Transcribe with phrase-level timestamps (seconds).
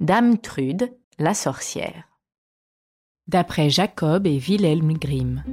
[0.00, 2.08] Dame Trude, la sorcière.
[3.26, 5.44] D'après Jacob et Wilhelm Grimm.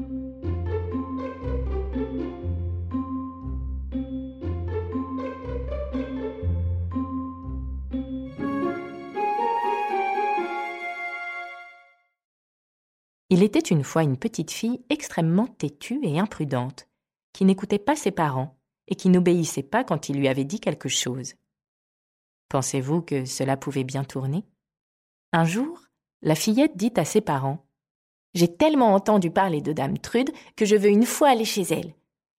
[13.29, 16.87] Il était une fois une petite fille extrêmement têtue et imprudente,
[17.33, 18.57] qui n'écoutait pas ses parents
[18.87, 21.33] et qui n'obéissait pas quand ils lui avaient dit quelque chose.
[22.49, 24.45] Pensez-vous que cela pouvait bien tourner?
[25.33, 25.81] Un jour,
[26.21, 27.65] la fillette dit à ses parents
[28.33, 31.93] J'ai tellement entendu parler de Dame Trude que je veux une fois aller chez elle.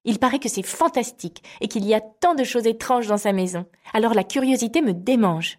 [0.04, 3.32] Il paraît que c'est fantastique et qu'il y a tant de choses étranges dans sa
[3.32, 5.58] maison, alors la curiosité me démange.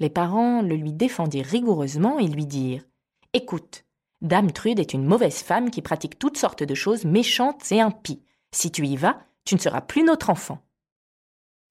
[0.00, 2.84] Les parents le lui défendirent rigoureusement et lui dirent
[3.32, 3.84] Écoute,
[4.20, 8.22] Dame Trude est une mauvaise femme qui pratique toutes sortes de choses méchantes et impies.
[8.52, 10.58] Si tu y vas, tu ne seras plus notre enfant.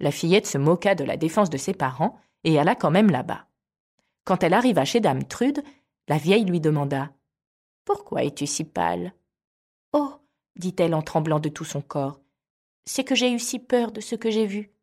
[0.03, 3.47] La fillette se moqua de la défense de ses parents et alla quand même là-bas.
[4.25, 5.63] Quand elle arriva chez Dame Trude,
[6.09, 7.13] la vieille lui demanda
[7.85, 9.13] Pourquoi es-tu si pâle
[9.93, 10.11] Oh
[10.57, 12.19] dit-elle en tremblant de tout son corps,
[12.83, 14.73] c'est que j'ai eu si peur de ce que j'ai vu.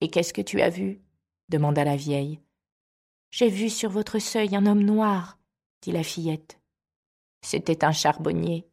[0.00, 1.00] Et qu'est-ce que tu as vu?
[1.48, 2.40] demanda la vieille.
[3.30, 5.38] J'ai vu sur votre seuil un homme noir,
[5.80, 6.58] dit la fillette.
[7.42, 8.66] C'était un charbonnier,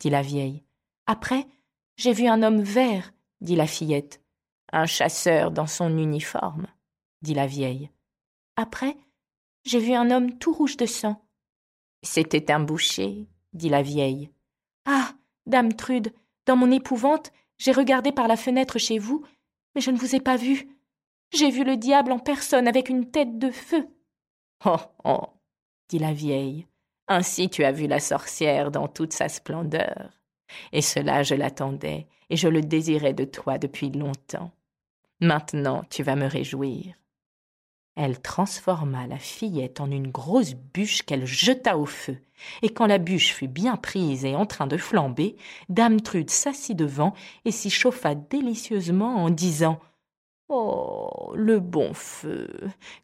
[0.00, 0.64] dit la vieille.
[1.06, 1.46] Après,
[1.94, 4.19] j'ai vu un homme vert, dit la fillette.
[4.72, 6.66] Un chasseur dans son uniforme,
[7.22, 7.90] dit la vieille.
[8.56, 8.96] Après,
[9.64, 11.22] j'ai vu un homme tout rouge de sang.
[12.02, 14.30] C'était un boucher, dit la vieille.
[14.86, 15.12] Ah.
[15.46, 16.12] Dame Trude,
[16.46, 19.24] dans mon épouvante, j'ai regardé par la fenêtre chez vous,
[19.74, 20.68] mais je ne vous ai pas vu.
[21.32, 23.88] J'ai vu le diable en personne avec une tête de feu.
[24.64, 24.76] Oh.
[25.04, 25.26] Oh.
[25.88, 26.66] dit la vieille.
[27.08, 30.10] Ainsi tu as vu la sorcière dans toute sa splendeur.
[30.72, 34.52] Et cela je l'attendais, et je le désirais de toi depuis longtemps.
[35.20, 36.94] Maintenant tu vas me réjouir.
[37.96, 42.18] Elle transforma la fillette en une grosse bûche qu'elle jeta au feu,
[42.62, 45.36] et quand la bûche fut bien prise et en train de flamber,
[45.68, 47.14] Dame Trude s'assit devant
[47.44, 49.78] et s'y chauffa délicieusement en disant
[50.48, 51.32] Oh.
[51.36, 52.48] Le bon feu.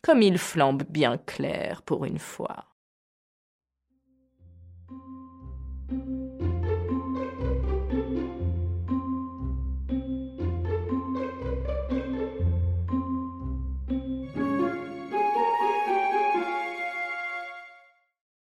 [0.03, 2.76] Comme il flambe bien clair pour une fois.